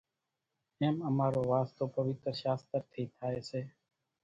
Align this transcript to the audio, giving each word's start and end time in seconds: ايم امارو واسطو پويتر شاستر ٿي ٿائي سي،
ايم 0.81 0.97
امارو 1.09 1.41
واسطو 1.51 1.85
پويتر 1.95 2.33
شاستر 2.41 2.81
ٿي 2.91 3.03
ٿائي 3.17 3.39
سي، 3.49 3.61